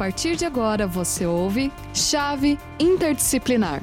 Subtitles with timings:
[0.00, 3.82] partir de agora você ouve Chave Interdisciplinar.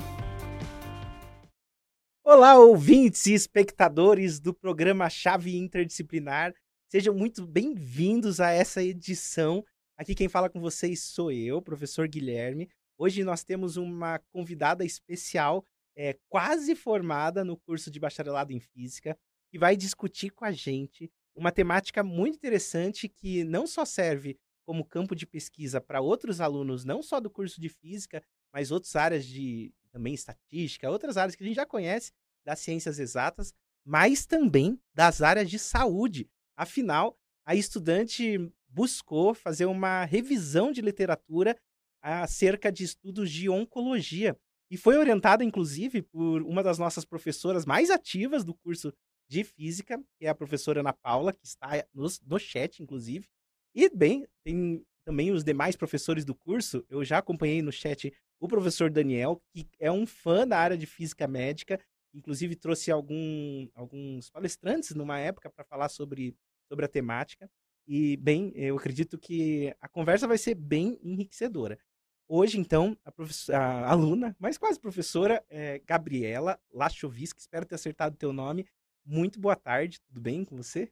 [2.25, 6.55] Olá, ouvintes e espectadores do programa Chave Interdisciplinar.
[6.89, 9.63] Sejam muito bem-vindos a essa edição.
[9.95, 12.67] Aqui quem fala com vocês sou eu, professor Guilherme.
[12.97, 15.63] Hoje nós temos uma convidada especial,
[15.95, 19.15] é, quase formada no curso de bacharelado em física,
[19.51, 24.35] que vai discutir com a gente uma temática muito interessante que não só serve
[24.67, 28.21] como campo de pesquisa para outros alunos, não só do curso de física,
[28.51, 32.11] mas outras áreas de também estatística, outras áreas que a gente já conhece
[32.45, 33.53] das ciências exatas,
[33.85, 36.29] mas também das áreas de saúde.
[36.57, 41.57] Afinal, a estudante buscou fazer uma revisão de literatura
[42.01, 44.37] acerca de estudos de oncologia
[44.69, 48.93] e foi orientada, inclusive, por uma das nossas professoras mais ativas do curso
[49.29, 53.29] de física, que é a professora Ana Paula, que está no, no chat, inclusive.
[53.73, 56.85] E, bem, tem também os demais professores do curso.
[56.89, 60.85] Eu já acompanhei no chat o professor Daniel, que é um fã da área de
[60.85, 61.79] física médica,
[62.13, 66.35] inclusive trouxe algum, alguns palestrantes numa época para falar sobre,
[66.67, 67.49] sobre a temática.
[67.87, 71.79] E, bem, eu acredito que a conversa vai ser bem enriquecedora.
[72.27, 78.17] Hoje, então, a, a aluna, mas quase professora, é Gabriela Lachovisk, espero ter acertado o
[78.17, 78.67] teu nome.
[79.05, 80.91] Muito boa tarde, tudo bem com você?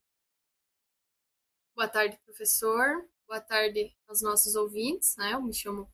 [1.75, 3.05] Boa tarde, professor.
[3.27, 5.13] Boa tarde aos nossos ouvintes.
[5.17, 5.33] Né?
[5.33, 5.91] Eu me chamo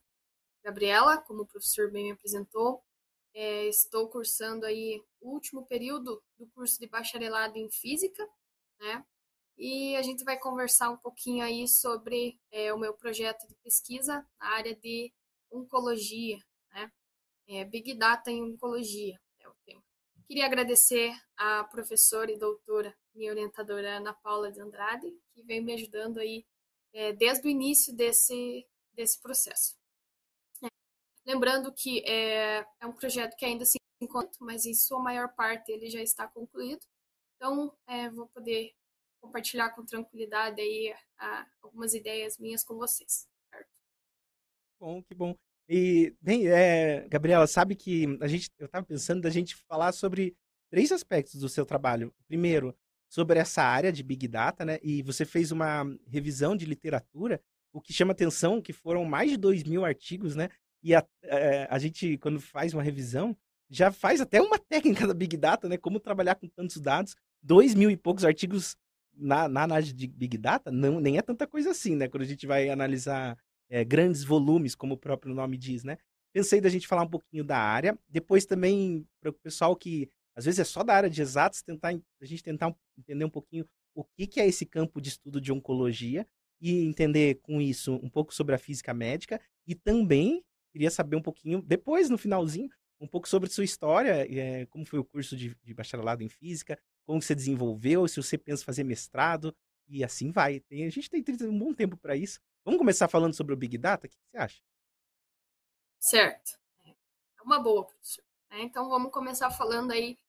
[0.64, 2.84] Gabriela, como o professor bem me apresentou.
[3.34, 8.24] É, estou cursando aí o último período do curso de bacharelado em Física,
[8.80, 9.04] né?
[9.58, 14.24] E a gente vai conversar um pouquinho aí sobre é, o meu projeto de pesquisa
[14.40, 15.12] na área de
[15.50, 16.38] oncologia,
[16.74, 16.92] né?
[17.48, 19.82] É, Big Data em Oncologia é o tema.
[20.28, 25.74] Queria agradecer à professora e doutora, minha orientadora Ana Paula de Andrade, que vem me
[25.74, 26.46] ajudando aí
[26.94, 29.76] é, desde o início desse, desse processo.
[30.64, 30.68] É,
[31.26, 35.72] lembrando que é, é um projeto que ainda se encontra, mas em sua maior parte
[35.72, 36.82] ele já está concluído.
[37.36, 38.74] Então, é, vou poder
[39.20, 43.28] compartilhar com tranquilidade aí a, algumas ideias minhas com vocês.
[43.50, 43.70] Certo?
[44.80, 45.36] Bom, que bom.
[45.70, 50.36] E, bem, é, Gabriela, sabe que a gente, eu estava pensando da gente falar sobre
[50.70, 52.14] três aspectos do seu trabalho.
[52.28, 52.76] Primeiro,
[53.12, 54.80] sobre essa área de Big Data, né?
[54.82, 57.42] E você fez uma revisão de literatura,
[57.74, 60.48] o que chama atenção que foram mais de dois mil artigos, né?
[60.82, 63.36] E a, é, a gente, quando faz uma revisão,
[63.70, 65.76] já faz até uma técnica da Big Data, né?
[65.76, 67.14] Como trabalhar com tantos dados.
[67.44, 68.78] Dois mil e poucos artigos
[69.14, 72.08] na, na análise de Big Data, não, nem é tanta coisa assim, né?
[72.08, 73.38] Quando a gente vai analisar
[73.70, 75.98] é, grandes volumes, como o próprio nome diz, né?
[76.32, 80.10] Pensei da gente falar um pouquinho da área, depois também para o pessoal que
[80.42, 83.68] às vezes é só da área de exatos, tentar a gente tentar entender um pouquinho
[83.94, 86.28] o que, que é esse campo de estudo de oncologia
[86.60, 91.22] e entender com isso um pouco sobre a física médica e também queria saber um
[91.22, 92.70] pouquinho, depois no finalzinho,
[93.00, 96.80] um pouco sobre sua história, é, como foi o curso de, de, bacharelado em física,
[97.06, 99.56] como você desenvolveu, se você pensa fazer mestrado
[99.88, 100.60] e assim vai.
[100.62, 102.40] Tem, a gente tem um bom tempo para isso.
[102.64, 104.08] Vamos começar falando sobre o Big Data?
[104.08, 104.62] O que você acha?
[106.00, 106.60] Certo.
[106.86, 108.24] É uma boa, professor.
[108.52, 110.20] É, então vamos começar falando aí,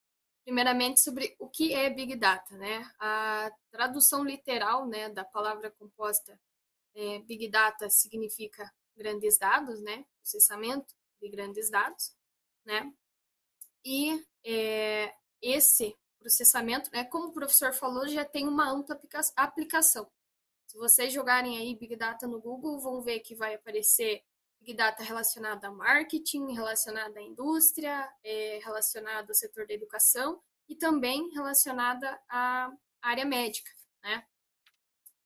[0.45, 2.57] primeiramente, sobre o que é Big Data.
[2.57, 2.91] Né?
[2.99, 6.39] A tradução literal né, da palavra composta
[6.95, 10.05] é, Big Data significa grandes dados, né?
[10.21, 12.15] processamento de grandes dados.
[12.65, 12.93] Né?
[13.85, 18.99] E é, esse processamento, né, como o professor falou, já tem uma ampla
[19.37, 20.09] aplicação.
[20.67, 24.25] Se vocês jogarem aí Big Data no Google, vão ver que vai aparecer
[24.63, 30.77] Big Data relacionado a marketing, relacionado à indústria, é, relacionado ao setor da educação e
[30.77, 33.71] também relacionada à área médica,
[34.03, 34.25] né?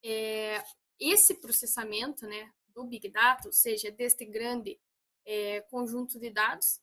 [0.02, 0.64] É,
[0.98, 4.80] esse processamento, né, do Big Data, ou seja, deste grande
[5.26, 6.80] é, conjunto de dados,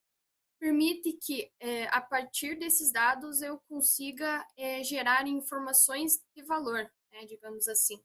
[0.59, 7.25] permite que, é, a partir desses dados, eu consiga é, gerar informações de valor, né,
[7.25, 7.99] digamos assim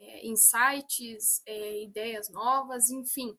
[0.00, 3.38] é, insights, é, ideias novas, enfim.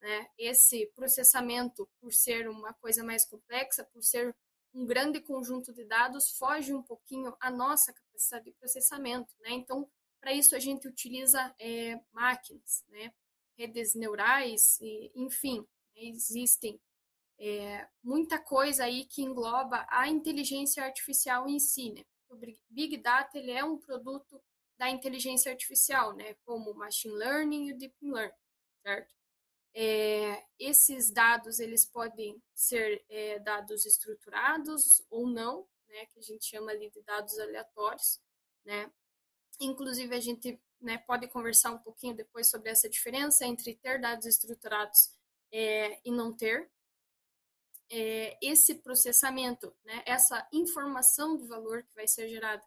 [0.00, 0.28] Né?
[0.38, 4.34] Esse processamento, por ser uma coisa mais complexa, por ser
[4.72, 9.34] um grande conjunto de dados, foge um pouquinho a nossa capacidade de processamento.
[9.40, 9.50] Né?
[9.50, 13.12] Então, para isso, a gente utiliza é, máquinas, né?
[13.56, 15.60] redes neurais, e, enfim,
[15.94, 16.02] né?
[16.04, 16.80] existem
[17.38, 21.92] é, muita coisa aí que engloba a inteligência artificial em si.
[21.92, 22.04] Né?
[22.28, 22.36] O
[22.70, 24.40] Big Data ele é um produto
[24.78, 28.32] da inteligência artificial, né, como o machine learning e o deep learning,
[28.82, 29.19] certo?
[29.72, 36.44] É, esses dados eles podem ser é, dados estruturados ou não, né, que a gente
[36.44, 38.20] chama ali de dados aleatórios,
[38.64, 38.90] né?
[39.60, 44.26] Inclusive a gente né, pode conversar um pouquinho depois sobre essa diferença entre ter dados
[44.26, 45.14] estruturados
[45.52, 46.70] é, e não ter.
[47.92, 52.64] É, esse processamento, né, essa informação de valor que vai ser gerada,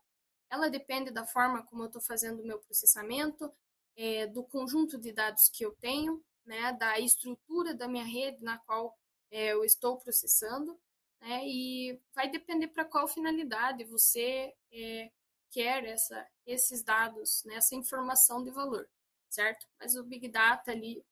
[0.49, 3.51] ela depende da forma como eu estou fazendo o meu processamento,
[3.95, 8.57] é, do conjunto de dados que eu tenho, né, da estrutura da minha rede na
[8.59, 8.97] qual
[9.31, 10.79] é, eu estou processando,
[11.21, 15.11] né, e vai depender para qual finalidade você é,
[15.51, 18.89] quer essa, esses dados, né, essa informação de valor,
[19.29, 19.67] certo?
[19.79, 21.03] Mas o Big Data ali,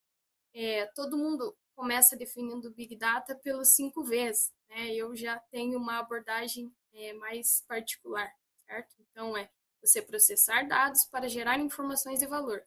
[0.54, 4.94] é, todo mundo começa definindo o Big Data pelos cinco Vs, né?
[4.94, 8.30] Eu já tenho uma abordagem é, mais particular,
[8.66, 8.94] certo?
[9.00, 9.50] Então, é
[9.80, 12.64] você processar dados para gerar informações de valor,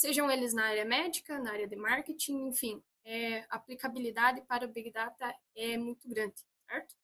[0.00, 4.90] sejam eles na área médica, na área de marketing, enfim, é, aplicabilidade para o Big
[4.90, 6.94] Data é muito grande, certo?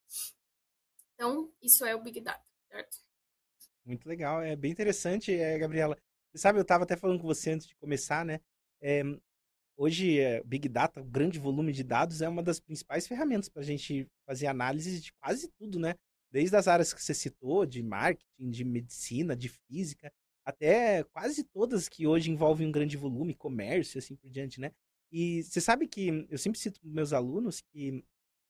[1.14, 2.96] Então, isso é o Big Data, certo?
[3.84, 5.96] Muito legal, é bem interessante, é, Gabriela.
[6.32, 8.40] Você sabe, eu estava até falando com você antes de começar, né?
[8.80, 9.02] É,
[9.76, 13.60] hoje, é, Big Data, o grande volume de dados, é uma das principais ferramentas para
[13.60, 15.94] a gente fazer análise de quase tudo, né?
[16.30, 20.10] Desde as áreas que você citou, de marketing, de medicina, de física,
[20.46, 24.72] até quase todas que hoje envolvem um grande volume, comércio, assim por diante, né?
[25.12, 28.04] E você sabe que eu sempre cito meus alunos que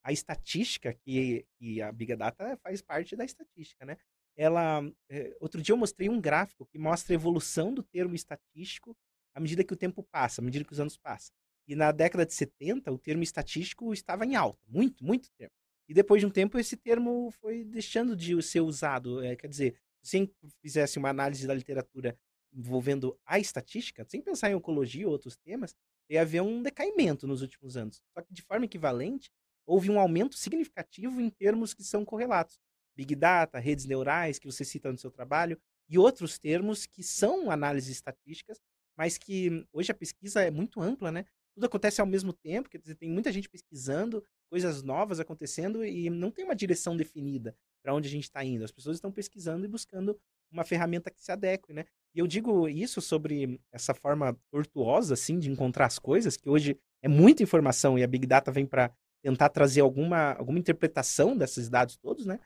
[0.04, 3.96] a estatística, que, que a Big Data faz parte da estatística, né?
[4.36, 4.82] ela.
[5.08, 8.96] É, outro dia eu mostrei um gráfico que mostra a evolução do termo estatístico
[9.34, 11.34] à medida que o tempo passa, à medida que os anos passam.
[11.66, 15.52] E na década de 70, o termo estatístico estava em alta, muito, muito tempo.
[15.88, 19.22] E depois de um tempo, esse termo foi deixando de ser usado.
[19.22, 19.76] É, quer dizer,
[20.06, 20.30] se
[20.62, 22.16] fizesse uma análise da literatura
[22.52, 25.74] envolvendo a estatística, sem pensar em oncologia ou outros temas,
[26.08, 28.02] ia haver um decaimento nos últimos anos.
[28.14, 29.30] Só que, de forma equivalente,
[29.66, 32.58] houve um aumento significativo em termos que são correlatos.
[32.96, 37.50] Big Data, redes neurais, que você cita no seu trabalho, e outros termos que são
[37.50, 38.58] análises estatísticas,
[38.96, 41.24] mas que hoje a pesquisa é muito ampla, né?
[41.54, 46.08] Tudo acontece ao mesmo tempo, quer dizer, tem muita gente pesquisando, coisas novas acontecendo e
[46.08, 48.64] não tem uma direção definida para onde a gente está indo.
[48.64, 50.18] As pessoas estão pesquisando e buscando
[50.50, 51.84] uma ferramenta que se adeque, né?
[52.12, 56.76] E eu digo isso sobre essa forma tortuosa, assim, de encontrar as coisas, que hoje
[57.00, 58.92] é muita informação e a Big Data vem para
[59.22, 62.40] tentar trazer alguma, alguma interpretação desses dados todos, né?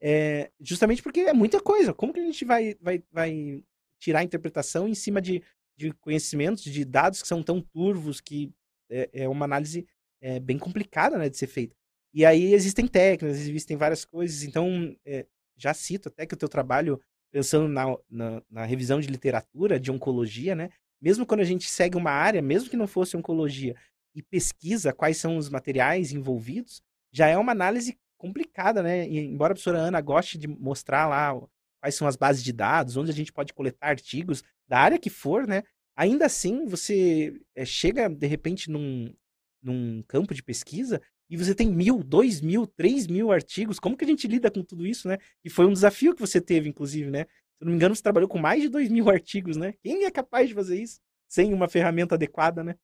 [0.00, 1.92] É, justamente porque é muita coisa.
[1.92, 3.64] Como que a gente vai, vai, vai
[3.98, 5.42] tirar a interpretação em cima de,
[5.76, 8.52] de conhecimentos, de dados que são tão turvos, que
[8.88, 9.88] é, é uma análise
[10.20, 11.74] é, bem complicada né, de ser feita.
[12.14, 14.44] E aí existem técnicas, existem várias coisas.
[14.44, 15.26] Então, é,
[15.56, 17.00] já cito até que o teu trabalho,
[17.32, 20.70] pensando na, na, na, revisão de literatura, de oncologia, né?
[21.02, 23.74] Mesmo quando a gente segue uma área, mesmo que não fosse oncologia,
[24.14, 26.80] e pesquisa quais são os materiais envolvidos,
[27.12, 29.08] já é uma análise complicada, né?
[29.08, 31.36] E, embora a professora Ana goste de mostrar lá
[31.80, 35.10] quais são as bases de dados, onde a gente pode coletar artigos, da área que
[35.10, 35.64] for, né?
[35.96, 39.12] Ainda assim, você é, chega, de repente, num,
[39.60, 41.02] num campo de pesquisa
[41.34, 43.80] e você tem mil, dois mil, três mil artigos.
[43.80, 45.18] Como que a gente lida com tudo isso, né?
[45.44, 47.24] E foi um desafio que você teve, inclusive, né?
[47.58, 49.74] Se não me engano, você trabalhou com mais de dois mil artigos, né?
[49.82, 52.78] Quem é capaz de fazer isso sem uma ferramenta adequada, né?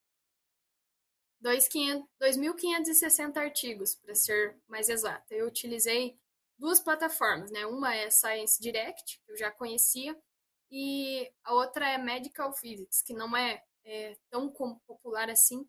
[1.41, 5.33] 2.560 artigos, para ser mais exata.
[5.33, 6.19] Eu utilizei
[6.59, 7.65] duas plataformas, né?
[7.67, 10.19] Uma é Science Direct, que eu já conhecia,
[10.73, 14.53] e a outra é Medical Physics, que não é, é tão
[14.89, 15.65] popular assim,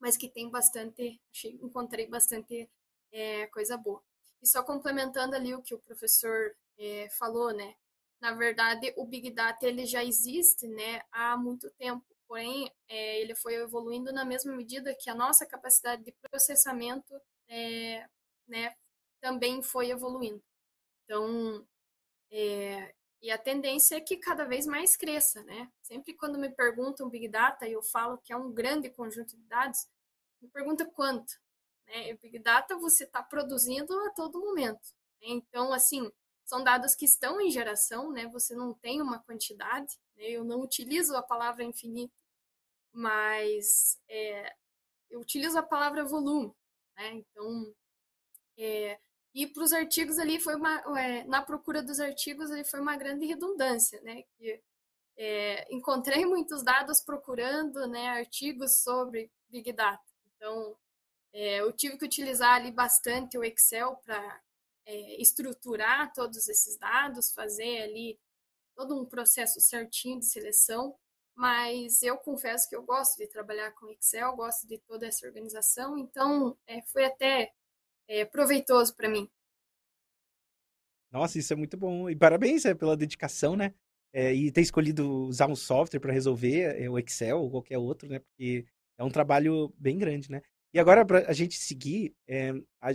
[0.00, 2.68] mas que tem bastante, achei, encontrei bastante
[3.12, 4.02] é, coisa boa.
[4.42, 7.74] E só complementando ali o que o professor é, falou, né?
[8.20, 13.34] Na verdade, o Big Data ele já existe, né, há muito tempo porém é, ele
[13.34, 17.14] foi evoluindo na mesma medida que a nossa capacidade de processamento
[17.48, 18.06] é,
[18.46, 18.74] né,
[19.20, 20.42] também foi evoluindo.
[21.04, 21.66] Então,
[22.30, 22.94] é,
[23.26, 25.68] e a tendência é que cada vez mais cresça, né?
[25.82, 29.42] Sempre quando me perguntam Big Data e eu falo que é um grande conjunto de
[29.46, 29.88] dados,
[30.40, 31.32] me pergunta quanto.
[31.88, 32.14] Né?
[32.22, 34.94] Big Data você está produzindo a todo momento.
[35.20, 35.30] Né?
[35.30, 36.08] Então, assim,
[36.44, 38.28] são dados que estão em geração, né?
[38.28, 40.30] Você não tem uma quantidade, né?
[40.30, 42.14] Eu não utilizo a palavra infinito,
[42.92, 44.54] mas é,
[45.10, 46.54] eu utilizo a palavra volume,
[46.96, 47.14] né?
[47.14, 47.74] Então,
[48.56, 49.00] é,
[49.36, 52.96] e para os artigos ali foi uma, é, na procura dos artigos ali foi uma
[52.96, 54.22] grande redundância, né?
[54.38, 54.62] Que,
[55.14, 60.02] é, encontrei muitos dados procurando, né, artigos sobre Big Data.
[60.34, 60.74] Então,
[61.34, 64.40] é, eu tive que utilizar ali bastante o Excel para
[64.86, 68.18] é, estruturar todos esses dados, fazer ali
[68.74, 70.96] todo um processo certinho de seleção,
[71.34, 75.98] mas eu confesso que eu gosto de trabalhar com Excel, gosto de toda essa organização,
[75.98, 77.52] então é, foi até
[78.08, 79.28] é, proveitoso para mim.
[81.10, 82.10] Nossa, isso é muito bom.
[82.10, 83.74] E parabéns é, pela dedicação, né?
[84.16, 88.08] é, e ter escolhido usar um software para resolver, é, o Excel ou qualquer outro,
[88.08, 88.18] né?
[88.18, 88.64] Porque
[88.96, 90.40] é um trabalho bem grande, né?
[90.72, 92.92] E agora, para a gente seguir, é, a,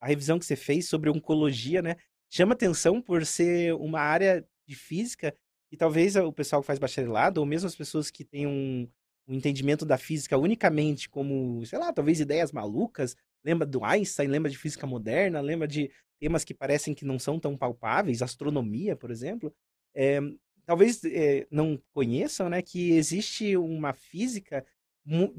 [0.00, 1.96] a, revisão que você fez sobre oncologia, né?
[2.30, 5.36] Chama atenção por ser uma área de física
[5.70, 8.88] e talvez o pessoal que faz bacharelado, ou mesmo as pessoas que têm um,
[9.28, 13.14] um entendimento da física unicamente como, sei lá, talvez ideias malucas,
[13.44, 17.38] lembra do Einstein, lembra de física moderna, lembra de temas que parecem que não são
[17.38, 19.54] tão palpáveis, astronomia, por exemplo,
[19.94, 20.20] é,
[20.64, 24.64] talvez é, não conheçam, né, que existe uma física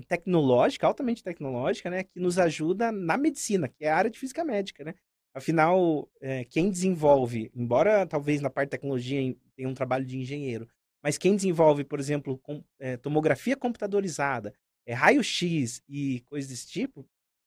[0.08, 4.44] tecnológica, altamente tecnológica, né, que nos ajuda na medicina, que é a área de física
[4.44, 4.94] médica, né?
[5.34, 10.68] Afinal, é, quem desenvolve, embora talvez na parte de tecnologia tenha um trabalho de engenheiro,
[11.04, 12.64] mas quem desenvolve, por exemplo, com,
[13.02, 14.54] tomografia computadorizada,
[14.88, 17.06] raio-x e coisas desse tipo,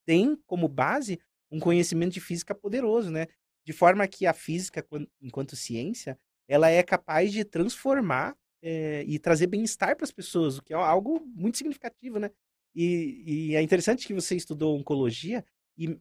[0.09, 1.21] tem como base
[1.53, 3.27] um conhecimento de física poderoso, né?
[3.63, 4.83] De forma que a física,
[5.21, 10.63] enquanto ciência, ela é capaz de transformar é, e trazer bem-estar para as pessoas, o
[10.63, 12.31] que é algo muito significativo, né?
[12.75, 15.45] E, e, é interessante que você estudou oncologia
[15.77, 15.99] e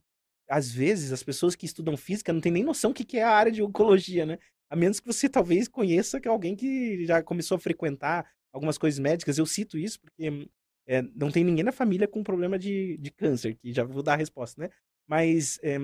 [0.49, 3.31] às vezes as pessoas que estudam física não têm nem noção do que é a
[3.31, 4.39] área de oncologia, né?
[4.69, 8.99] A menos que você talvez conheça que alguém que já começou a frequentar algumas coisas
[8.99, 9.37] médicas.
[9.37, 10.47] Eu cito isso porque
[10.87, 14.13] é, não tem ninguém na família com problema de, de câncer, que já vou dar
[14.13, 14.69] a resposta, né?
[15.05, 15.77] Mas é,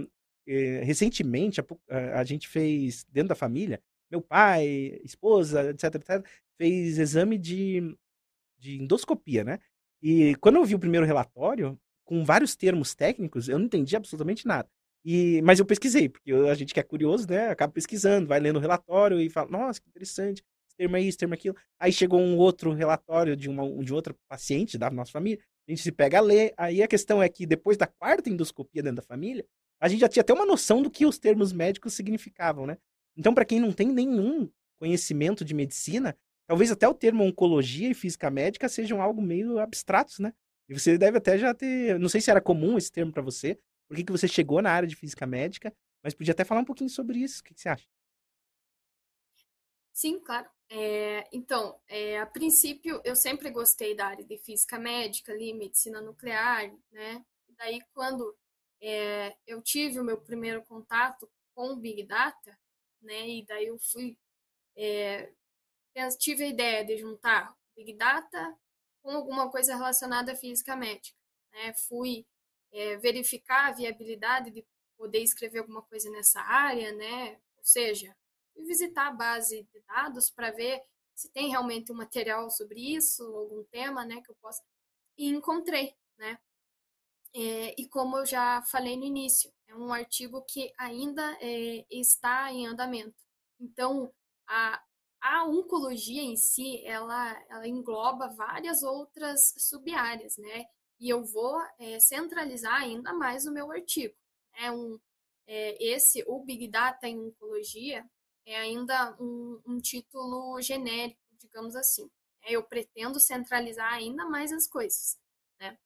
[0.48, 1.65] é, recentemente a,
[2.19, 6.25] a, gente fez dentro da família meu pai, esposa, etc, etc,
[6.57, 7.95] fez exame de,
[8.60, 9.60] de endoscopia, né?
[10.01, 14.45] E quando eu vi o primeiro relatório, com vários termos técnicos, eu não entendi absolutamente
[14.45, 14.69] nada.
[15.03, 18.57] E, mas eu pesquisei, porque a gente que é curioso, né, acaba pesquisando, vai lendo
[18.57, 20.43] o relatório e fala, nossa, que interessante,
[20.74, 21.56] esse termo é isso, esse termo é aquilo.
[21.80, 25.82] Aí chegou um outro relatório de, uma, de outra paciente da nossa família, a gente
[25.82, 29.01] se pega a ler, aí a questão é que depois da quarta endoscopia dentro da
[29.01, 29.46] família,
[29.80, 32.77] a gente já tinha até uma noção do que os termos médicos significavam, né?
[33.15, 37.94] Então, para quem não tem nenhum conhecimento de medicina, talvez até o termo oncologia e
[37.94, 40.34] física médica sejam algo meio abstratos, né?
[40.68, 43.58] E você deve até já ter, não sei se era comum esse termo para você,
[43.88, 46.65] por que, que você chegou na área de física médica, mas podia até falar um
[46.65, 47.42] pouquinho sobre isso.
[47.42, 47.86] O que, que você acha?
[49.93, 50.50] Sim, claro.
[50.69, 56.01] É, então, é, a princípio, eu sempre gostei da área de física médica, ali, medicina
[56.01, 57.23] nuclear, né?
[57.47, 58.35] E daí, quando
[58.81, 62.59] é, eu tive o meu primeiro contato com o Big Data,
[63.01, 63.27] né?
[63.29, 64.17] E daí eu fui
[64.75, 65.31] é,
[66.17, 68.57] tive a ideia de juntar Big Data
[69.01, 71.17] com alguma coisa relacionada à física médica.
[71.53, 71.73] Né?
[71.88, 72.25] Fui
[72.71, 74.65] é, verificar a viabilidade de
[74.97, 77.33] poder escrever alguma coisa nessa área, né?
[77.57, 78.15] Ou seja,
[78.53, 80.81] fui visitar a base de dados para ver
[81.15, 84.63] se tem realmente um material sobre isso, algum tema, né, que eu possa.
[85.17, 86.39] E encontrei, né?
[87.36, 92.51] É, e como eu já falei no início, é um artigo que ainda é, está
[92.51, 93.15] em andamento.
[93.60, 94.12] Então,
[94.48, 94.81] a,
[95.22, 100.65] a oncologia em si, ela, ela engloba várias outras sub-áreas, né?
[101.00, 104.15] E eu vou é, centralizar ainda mais o meu artigo.
[104.55, 105.00] É um,
[105.48, 108.05] é, esse, o Big Data em Oncologia,
[108.45, 112.09] é ainda um, um título genérico, digamos assim.
[112.43, 115.17] É, eu pretendo centralizar ainda mais as coisas,
[115.59, 115.77] né?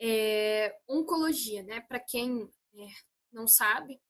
[0.00, 1.80] É, oncologia, né?
[1.80, 2.86] Para quem é,
[3.32, 4.00] não sabe,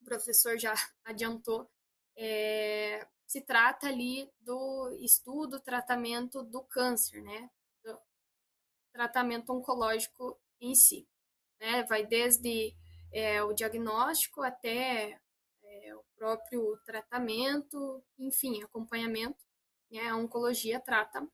[0.00, 0.72] o professor já
[1.04, 1.70] adiantou,
[2.16, 7.50] é, se trata ali do estudo, tratamento do câncer, né?
[7.82, 7.98] Do
[8.92, 11.08] tratamento oncológico em si.
[11.58, 11.82] Né?
[11.84, 12.76] Vai desde
[13.12, 15.21] é, o diagnóstico até
[16.22, 19.44] próprio tratamento, enfim, acompanhamento.
[19.90, 20.08] Né?
[20.08, 21.28] A oncologia trata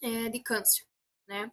[0.00, 0.86] é, de câncer,
[1.26, 1.50] né?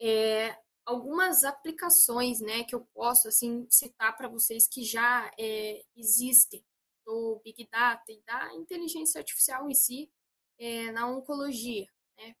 [0.00, 6.64] É, algumas aplicações, né, que eu posso assim citar para vocês que já é, existem
[7.04, 10.10] do Big Data e da inteligência artificial em si
[10.58, 11.86] é, na oncologia,
[12.16, 12.34] né,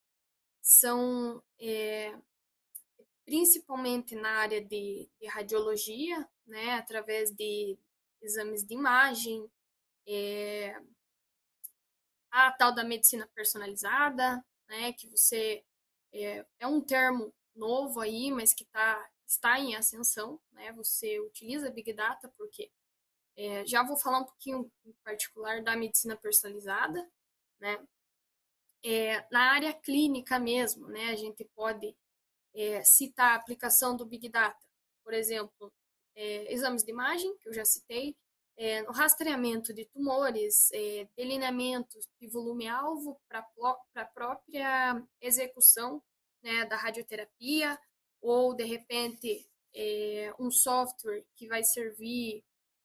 [0.62, 2.16] são é,
[3.26, 7.76] principalmente na área de, de, radiologia, né, através de
[8.22, 9.50] exames de imagem,
[10.08, 10.74] é,
[12.30, 15.64] a tal da medicina personalizada, né, que você
[16.12, 20.72] é, é um termo novo aí, mas que tá, está em ascensão, né?
[20.72, 22.70] Você utiliza Big Data porque
[23.36, 27.06] é, já vou falar um pouquinho em particular da medicina personalizada,
[27.60, 27.86] né?
[28.82, 31.10] É, na área clínica mesmo, né?
[31.10, 31.96] A gente pode
[32.54, 34.64] é, citar a aplicação do Big Data,
[35.04, 35.72] por exemplo,
[36.14, 38.16] é, exames de imagem, que eu já citei,
[38.58, 43.46] é, no rastreamento de tumores, é, delineamento de volume-alvo para
[43.94, 46.02] a própria execução
[46.42, 47.78] né, da radioterapia,
[48.20, 52.42] ou de repente é, um software que vai servir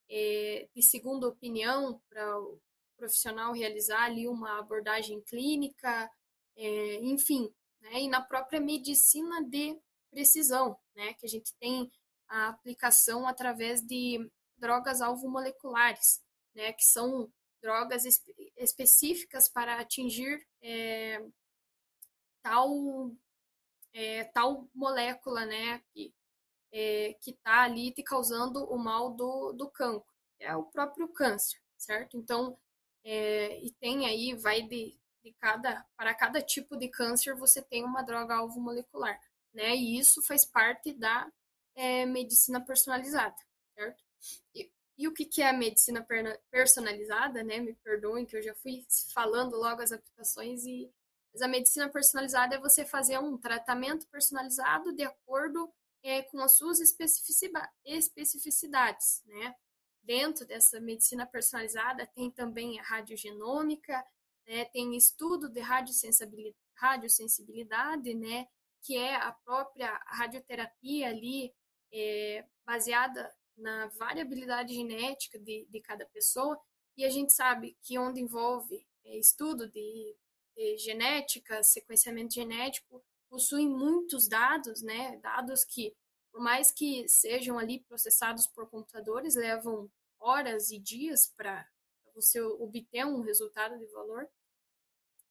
[0.08, 2.24] é, de segunda opinião para
[2.96, 6.08] profissional realizar ali uma abordagem clínica,
[6.56, 7.51] é, enfim,
[7.82, 8.01] né?
[8.01, 9.75] E na própria medicina de
[10.12, 11.13] precisão, né?
[11.15, 11.92] Que a gente tem
[12.27, 14.30] a aplicação através de
[14.63, 16.24] drogas alvo moleculares,
[16.55, 16.72] né?
[16.72, 17.29] Que são
[17.62, 21.22] drogas espe específicas para atingir é,
[22.41, 23.12] tal
[23.93, 25.79] é, tal molécula, né?
[25.93, 26.13] Que
[26.72, 32.17] é, está ali te causando o mal do, do cancro, é o próprio câncer, certo?
[32.17, 32.58] Então,
[33.03, 37.84] é, e tem aí, vai de, de cada, para cada tipo de câncer você tem
[37.84, 39.20] uma droga alvo molecular,
[39.53, 39.75] né?
[39.75, 41.29] E isso faz parte da
[41.75, 43.36] é, medicina personalizada,
[43.75, 44.03] certo?
[44.56, 46.06] E, e o que, que é a medicina
[46.51, 47.60] personalizada, né?
[47.60, 50.92] Me perdoem que eu já fui falando logo as aplicações e
[51.34, 56.56] mas a medicina personalizada é você fazer um tratamento personalizado de acordo é, com as
[56.58, 59.56] suas especificidades, né?
[60.03, 64.06] Dentro dessa medicina personalizada tem também a radiogenômica,
[64.46, 64.65] né?
[64.65, 65.60] tem estudo de
[66.75, 68.48] radiosensibilidade, né?
[68.84, 71.51] Que é a própria radioterapia ali
[71.92, 76.60] é, baseada na variabilidade genética de, de cada pessoa.
[76.98, 80.16] E a gente sabe que onde envolve é, estudo de,
[80.56, 85.18] de genética, sequenciamento genético, possuem muitos dados, né?
[85.18, 85.96] Dados que,
[86.32, 91.68] por mais que sejam ali processados por computadores, levam horas e dias para
[92.14, 94.30] você obter um resultado de valor.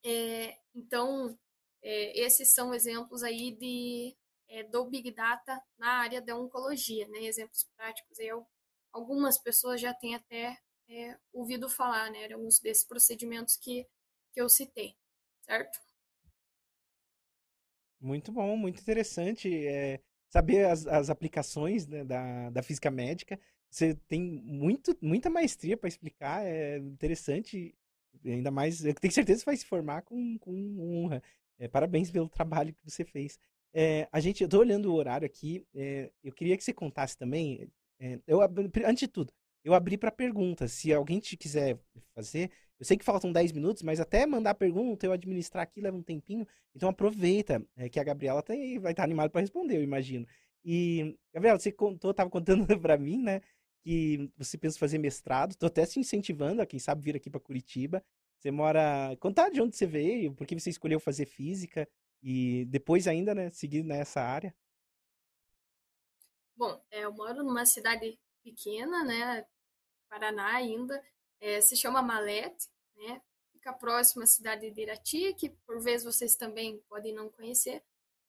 [0.05, 1.37] É, então,
[1.81, 4.15] é, esses são exemplos aí de,
[4.49, 7.23] é, do Big Data na área da oncologia, né?
[7.23, 8.19] Exemplos práticos.
[8.19, 8.45] Eu,
[8.91, 10.57] algumas pessoas já têm até
[10.89, 12.31] é, ouvido falar, né?
[12.31, 13.87] Alguns desses procedimentos que,
[14.31, 14.95] que eu citei,
[15.41, 15.79] certo?
[17.99, 23.39] Muito bom, muito interessante é, saber as, as aplicações né, da, da física médica.
[23.69, 27.73] Você tem muito, muita maestria para explicar, é interessante,
[28.25, 28.83] ainda mais.
[28.83, 31.23] Eu tenho certeza que vai se formar com, com honra.
[31.57, 33.39] É, parabéns pelo trabalho que você fez.
[33.73, 37.17] É, a gente, eu tô olhando o horário aqui, é, eu queria que você contasse
[37.17, 37.67] também.
[37.99, 39.33] É, eu, antes de tudo,
[39.63, 40.71] eu abri para perguntas.
[40.73, 41.79] Se alguém te quiser
[42.13, 45.97] fazer, eu sei que faltam 10 minutos, mas até mandar pergunta, eu administrar aqui leva
[45.97, 46.45] um tempinho.
[46.75, 50.27] Então aproveita, que a Gabriela tá vai estar tá animada para responder, eu imagino.
[50.63, 53.41] E, Gabriela, você contou, tava contando para mim, né,
[53.83, 55.55] que você pensa fazer mestrado.
[55.55, 58.03] Tô até se incentivando a quem sabe vir aqui para Curitiba.
[58.39, 61.87] Você mora, contar de onde você veio, por que você escolheu fazer física
[62.23, 64.55] e depois ainda, né, seguir nessa área.
[66.55, 69.45] Bom, é, eu moro numa cidade pequena, né,
[70.09, 71.03] Paraná ainda,
[71.39, 73.21] é, se chama Malete, né?
[73.51, 77.83] Fica próximo à cidade de Irati, que por vezes vocês também podem não conhecer,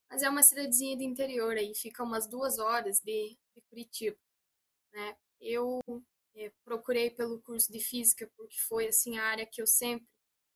[0.08, 4.16] mas é uma cidadezinha de interior aí, fica umas duas horas de, de Curitiba,
[4.92, 5.16] né?
[5.40, 5.80] Eu
[6.34, 10.08] é, procurei pelo curso de física porque foi assim a área que eu sempre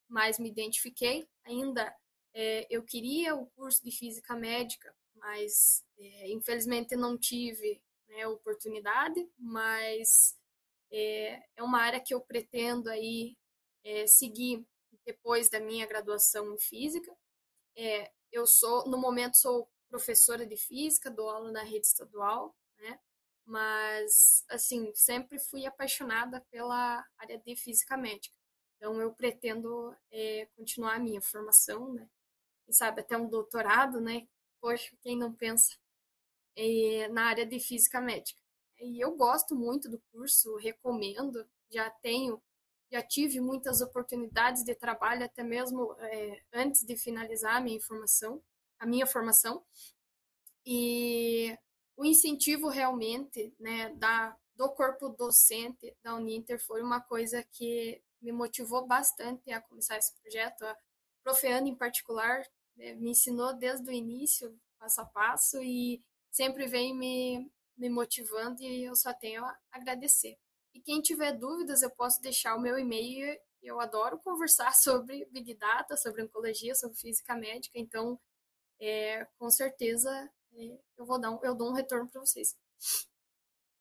[0.09, 1.29] mais me identifiquei.
[1.45, 1.95] Ainda
[2.41, 9.29] é, eu queria o curso de física médica, mas é, infelizmente não tive né, oportunidade.
[9.37, 10.39] Mas
[10.93, 13.37] é, é uma área que eu pretendo aí
[13.83, 14.65] é, seguir
[15.05, 17.13] depois da minha graduação em física.
[17.77, 23.01] É, eu sou, no momento, sou professora de física, dou aula na rede estadual, né?
[23.45, 28.37] Mas, assim, sempre fui apaixonada pela área de física médica.
[28.77, 32.09] Então, eu pretendo é, continuar a minha formação, né?
[32.69, 34.29] Quem sabe até um doutorado, né?
[34.61, 35.75] Poxa, quem não pensa
[36.55, 38.39] é, na área de física médica.
[38.79, 41.49] E eu gosto muito do curso, recomendo.
[41.71, 42.43] Já tenho,
[42.93, 48.43] já tive muitas oportunidades de trabalho, até mesmo é, antes de finalizar a minha formação,
[48.79, 49.65] a minha formação.
[50.67, 51.59] E
[51.97, 58.31] o incentivo realmente, né, da do corpo docente da Uninter foi uma coisa que me
[58.31, 60.65] motivou bastante a começar esse projeto.
[60.67, 60.77] A
[61.23, 62.45] Profeana, em particular,
[62.79, 68.85] me ensinou desde o início, passo a passo, e sempre vem me, me motivando e
[68.85, 70.39] eu só tenho a agradecer.
[70.75, 73.39] E quem tiver dúvidas, eu posso deixar o meu e-mail.
[73.63, 78.19] Eu adoro conversar sobre Big Data, sobre oncologia, sobre física médica, então,
[78.81, 80.11] é, com certeza,
[80.55, 82.57] é, eu vou dar um, eu dou um retorno para vocês.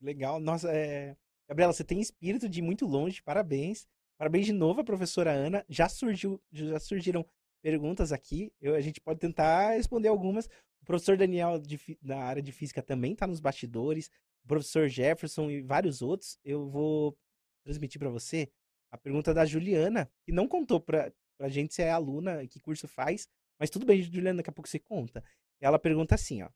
[0.02, 0.40] Legal.
[0.40, 1.16] Nossa, é...
[1.48, 3.88] Gabriela, você tem espírito de muito longe, parabéns.
[4.18, 5.66] Parabéns de novo, a professora Ana.
[5.70, 7.26] Já surgiu, já surgiram
[7.62, 8.52] perguntas aqui.
[8.62, 10.48] Eu, a gente pode tentar responder algumas.
[10.82, 14.10] O professor Daniel, de, da área de física, também está nos bastidores.
[14.44, 16.40] O professor Jefferson e vários outros.
[16.44, 17.18] Eu vou
[17.64, 18.50] transmitir para você
[18.92, 22.88] a pergunta da Juliana, que não contou para a gente se é aluna que curso
[22.88, 23.28] faz.
[23.60, 25.24] Mas tudo bem, Juliana, daqui a pouco você conta.
[25.60, 26.50] Ela pergunta assim, ó.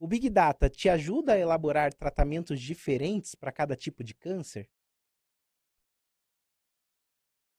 [0.00, 4.70] O Big Data te ajuda a elaborar tratamentos diferentes para cada tipo de câncer?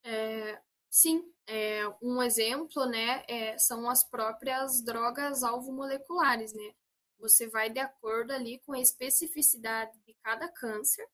[0.06, 6.74] É, Sim, é, um exemplo, né, é, são as próprias drogas alvo moleculares, né?
[7.18, 11.08] Você vai de acordo ali com a especificidade de cada câncer,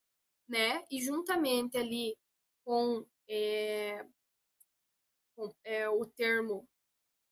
[0.48, 0.84] né?
[0.92, 2.18] E juntamente ali
[2.66, 4.06] com, é,
[5.38, 6.68] com é, o termo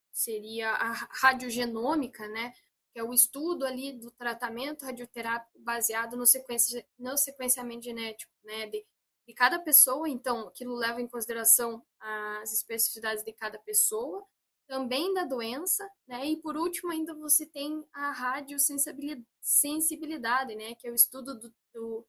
[0.10, 2.54] seria a radiogenômica, né?
[2.94, 8.68] Que é o estudo ali do tratamento radioterápico baseado no, sequência, no sequenciamento genético, né?
[8.68, 8.86] De,
[9.28, 14.26] de cada pessoa, então aquilo leva em consideração as especificidades de cada pessoa,
[14.68, 16.26] também da doença, né?
[16.26, 20.74] E por último ainda você tem a radiosensibilidade, né?
[20.76, 22.08] Que é o estudo do, do,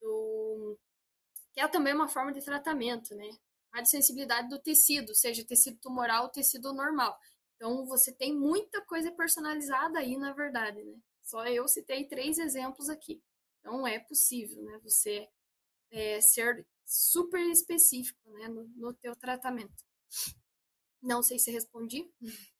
[0.00, 0.78] do
[1.52, 3.30] que é também uma forma de tratamento, né?
[3.72, 7.18] Radiosensibilidade do tecido, seja tecido tumoral ou tecido normal.
[7.56, 10.98] Então você tem muita coisa personalizada aí, na verdade, né?
[11.22, 13.22] Só eu citei três exemplos aqui.
[13.60, 14.80] Então é possível, né?
[14.82, 15.28] Você
[15.92, 19.84] é, ser super específico né, no, no teu tratamento.
[21.00, 22.10] Não sei se respondi.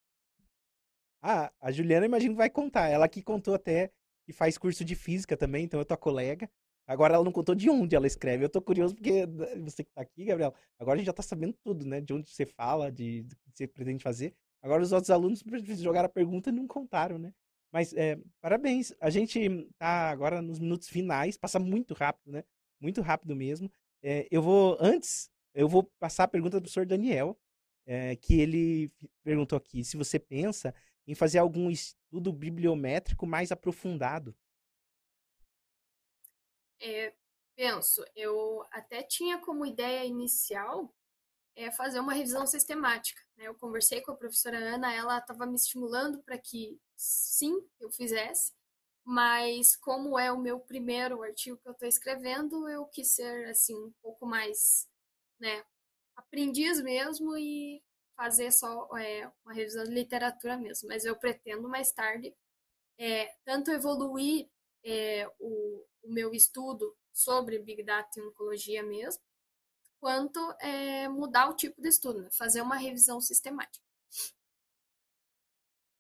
[1.25, 2.89] Ah, a Juliana imagino que vai contar.
[2.89, 3.93] Ela que contou até
[4.27, 6.51] que faz curso de física também, então eu tô colega.
[6.85, 8.45] Agora ela não contou de onde ela escreve.
[8.45, 9.25] Eu tô curioso porque
[9.65, 12.01] você que tá aqui, Gabriel, agora a gente já tá sabendo tudo, né?
[12.01, 14.35] De onde você fala, de, do que você pretende fazer.
[14.61, 15.45] Agora os outros alunos
[15.79, 17.33] jogaram a pergunta e não contaram, né?
[17.73, 18.93] Mas é, parabéns.
[19.01, 22.45] A gente tá agora nos minutos finais, passa muito rápido, né?
[22.83, 23.71] Muito rápido mesmo.
[24.03, 27.39] É, eu vou, antes, eu vou passar a pergunta do professor Daniel,
[27.87, 28.93] é, que ele
[29.23, 30.75] perguntou aqui se você pensa
[31.07, 34.35] em fazer algum estudo bibliométrico mais aprofundado.
[36.81, 37.15] É,
[37.55, 40.93] penso, eu até tinha como ideia inicial
[41.55, 43.21] é fazer uma revisão sistemática.
[43.37, 43.47] Né?
[43.47, 48.53] Eu conversei com a professora Ana, ela estava me estimulando para que sim, eu fizesse,
[49.05, 53.75] mas como é o meu primeiro artigo que eu estou escrevendo, eu quis ser assim
[53.75, 54.89] um pouco mais,
[55.41, 55.65] né,
[56.17, 57.83] aprendiz mesmo e
[58.17, 60.89] fazer só é, uma revisão de literatura mesmo.
[60.89, 62.35] Mas eu pretendo mais tarde
[62.99, 64.49] é, tanto evoluir
[64.85, 69.23] é, o, o, meu estudo sobre Big Data e oncologia mesmo,
[70.01, 72.29] quanto é, mudar o tipo de estudo, né?
[72.33, 73.85] fazer uma revisão sistemática.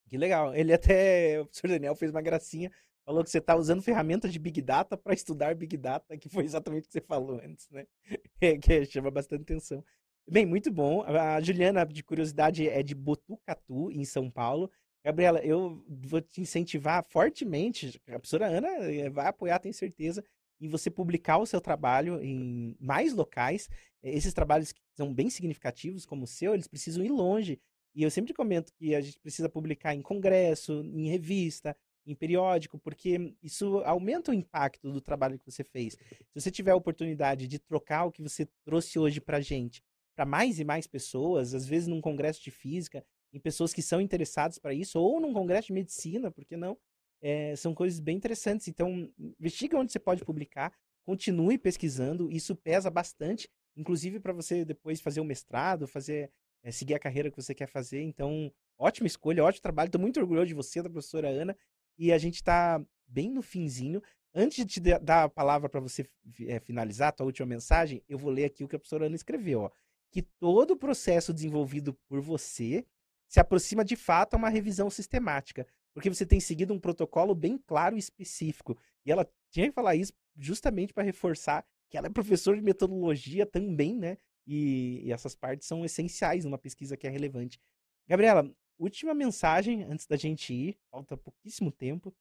[0.08, 0.54] Que legal.
[0.54, 2.70] Ele até, o professor Daniel fez uma gracinha,
[3.04, 6.44] falou que você está usando ferramentas de Big Data para estudar Big Data, que foi
[6.44, 7.86] exatamente o que você falou antes, né?
[8.40, 9.84] É, que chama bastante atenção.
[10.28, 11.02] Bem, muito bom.
[11.02, 14.70] A Juliana, de curiosidade, é de Botucatu, em São Paulo.
[15.04, 20.24] Gabriela, eu vou te incentivar fortemente, a professora Ana eh, vai apoiar, tenho certeza,
[20.60, 23.68] em você publicar o seu trabalho em mais locais.
[24.02, 27.60] Esses trabalhos que são bem significativos, como o seu, eles precisam ir longe.
[27.94, 32.78] E eu sempre comento que a gente precisa publicar em congresso, em revista, em periódico,
[32.78, 35.94] porque isso aumenta o impacto do trabalho que você fez.
[35.94, 39.82] Se você tiver a oportunidade de trocar o que você trouxe hoje para gente
[40.14, 44.00] para mais e mais pessoas, às vezes num congresso de física, em pessoas que são
[44.00, 46.76] interessadas para isso, ou num congresso de medicina, por que não?
[47.20, 48.68] É, são coisas bem interessantes.
[48.68, 49.10] Então,
[49.40, 50.72] investiga onde você pode publicar,
[51.04, 56.30] continue pesquisando, isso pesa bastante, inclusive para você depois fazer o mestrado, fazer
[56.62, 58.02] é, seguir a carreira que você quer fazer.
[58.02, 59.88] Então, ótima escolha, ótimo trabalho.
[59.88, 61.56] Estou muito orgulhoso de você, da professora Ana,
[62.02, 64.02] e a gente está bem no finzinho.
[64.34, 66.04] Antes de te dar a palavra para você
[66.48, 69.14] é, finalizar a tua última mensagem, eu vou ler aqui o que a professora Ana
[69.14, 69.60] escreveu.
[69.60, 69.70] Ó.
[70.10, 72.84] Que todo o processo desenvolvido por você
[73.28, 77.56] se aproxima de fato a uma revisão sistemática, porque você tem seguido um protocolo bem
[77.56, 78.76] claro e específico.
[79.06, 83.46] E ela tinha que falar isso justamente para reforçar que ela é professora de metodologia
[83.46, 84.18] também, né?
[84.44, 87.60] E, e essas partes são essenciais numa pesquisa que é relevante.
[88.08, 90.78] Gabriela, última mensagem antes da gente ir.
[90.90, 92.14] Falta pouquíssimo tempo.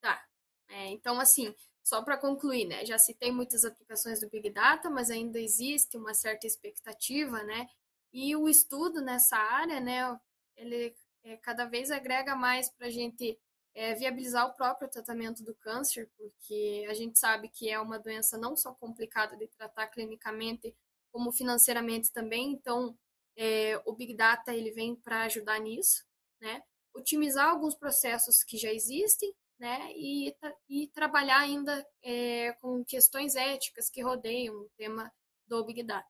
[0.00, 0.24] Tá.
[0.68, 2.84] É, então, assim, só para concluir, né?
[2.84, 7.68] Já citei muitas aplicações do Big Data, mas ainda existe uma certa expectativa, né?
[8.12, 10.20] E o estudo nessa área, né?
[10.56, 13.38] Ele é, cada vez agrega mais para a gente
[13.74, 18.36] é, viabilizar o próprio tratamento do câncer, porque a gente sabe que é uma doença
[18.36, 20.74] não só complicada de tratar clinicamente,
[21.12, 22.52] como financeiramente também.
[22.52, 22.96] Então,
[23.36, 26.04] é, o Big Data ele vem para ajudar nisso,
[26.40, 26.62] né?
[26.94, 29.92] Otimizar alguns processos que já existem, né?
[29.94, 30.34] E,
[30.68, 35.12] e trabalhar ainda é, com questões éticas que rodeiam o tema
[35.46, 36.08] do Big Data,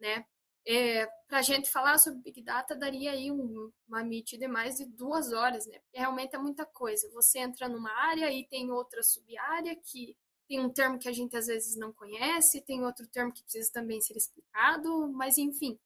[0.00, 0.24] né?
[0.68, 4.76] É, para a gente falar sobre Big Data, daria aí um, uma meet de mais
[4.76, 5.78] de duas horas, né?
[5.78, 7.08] Porque realmente é muita coisa.
[7.12, 10.16] Você entra numa área e tem outra sub-área que
[10.48, 13.70] tem um termo que a gente às vezes não conhece, tem outro termo que precisa
[13.72, 15.78] também ser explicado, mas enfim,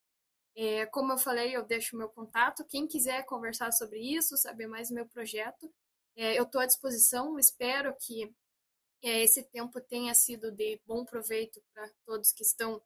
[0.56, 2.64] é, como eu falei, eu deixo meu contato.
[2.64, 5.72] Quem quiser conversar sobre isso, saber mais do meu projeto,
[6.16, 7.38] é, eu estou à disposição.
[7.38, 8.34] Espero que
[9.02, 12.82] é, esse tempo tenha sido de bom proveito para todos que estão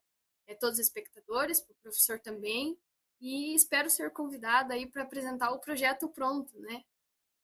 [0.47, 2.77] é, todos os espectadores, para o professor também,
[3.19, 6.83] e espero ser convidada aí para apresentar o projeto pronto, né?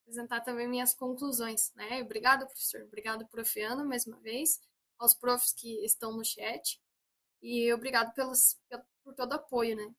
[0.03, 2.01] Apresentar também minhas conclusões, né?
[2.01, 2.81] Obrigada, professor.
[2.83, 4.61] Obrigado, profiano, mais uma vez,
[4.99, 6.79] aos profs que estão no chat.
[7.41, 8.59] E obrigado pelos,
[9.03, 9.93] por todo o apoio, né?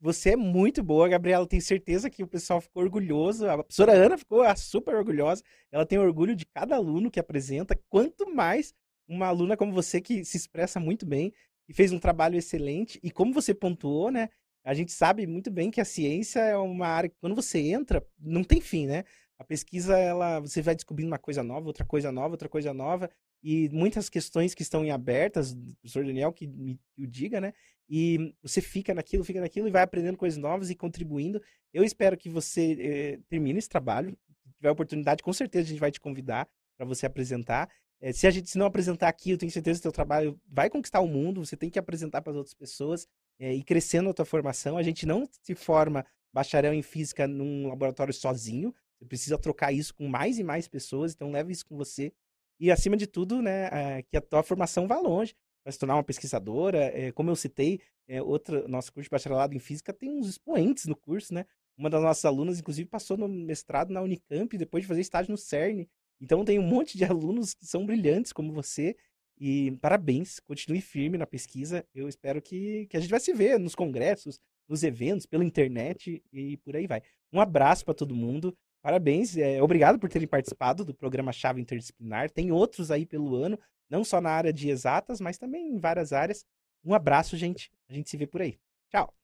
[0.00, 1.46] Você é muito boa, Gabriela.
[1.46, 3.46] Tenho certeza que o pessoal ficou orgulhoso.
[3.48, 5.42] A professora Ana ficou ah, super orgulhosa.
[5.70, 7.78] Ela tem orgulho de cada aluno que apresenta.
[7.88, 8.72] Quanto mais
[9.06, 11.32] uma aluna como você que se expressa muito bem
[11.68, 12.98] e fez um trabalho excelente.
[13.02, 14.30] E como você pontuou, né?
[14.64, 18.04] A gente sabe muito bem que a ciência é uma área que quando você entra,
[18.18, 19.04] não tem fim, né?
[19.38, 23.10] A pesquisa, ela, você vai descobrindo uma coisa nova, outra coisa nova, outra coisa nova,
[23.42, 27.52] e muitas questões que estão em abertas, o professor Daniel que me o diga, né?
[27.88, 31.42] E você fica naquilo, fica naquilo e vai aprendendo coisas novas e contribuindo.
[31.72, 34.16] Eu espero que você eh, termine esse trabalho.
[34.44, 37.68] Se tiver oportunidade, com certeza a gente vai te convidar para você apresentar.
[38.00, 40.40] Eh, se a gente se não apresentar aqui, eu tenho certeza que o seu trabalho
[40.46, 41.44] vai conquistar o mundo.
[41.44, 43.08] Você tem que apresentar para as outras pessoas
[43.40, 44.76] eh, e crescendo a tua formação.
[44.76, 48.72] A gente não se forma bacharel em física num laboratório sozinho.
[48.98, 52.12] Você precisa trocar isso com mais e mais pessoas, então leve isso com você.
[52.60, 55.96] E acima de tudo, né, é, que a tua formação vá longe, vai se tornar
[55.96, 56.78] uma pesquisadora.
[56.78, 58.20] É, como eu citei, é,
[58.68, 61.46] nosso curso de bacharelado em física tem uns expoentes no curso, né?
[61.76, 65.38] Uma das nossas alunas, inclusive, passou no mestrado na Unicamp depois de fazer estágio no
[65.38, 65.86] CERN.
[66.20, 68.94] Então tem um monte de alunos que são brilhantes como você.
[69.38, 71.86] E parabéns, continue firme na pesquisa.
[71.94, 76.22] Eu espero que, que a gente vai se ver nos congressos, nos eventos, pela internet
[76.30, 77.02] e por aí vai.
[77.32, 78.54] Um abraço para todo mundo.
[78.82, 82.30] Parabéns, é, obrigado por terem participado do programa Chave Interdisciplinar.
[82.30, 86.12] Tem outros aí pelo ano, não só na área de exatas, mas também em várias
[86.12, 86.44] áreas.
[86.84, 87.70] Um abraço, gente.
[87.88, 88.58] A gente se vê por aí.
[88.90, 89.14] Tchau.